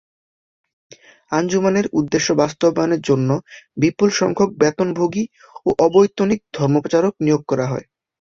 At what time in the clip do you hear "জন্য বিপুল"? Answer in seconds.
3.01-4.09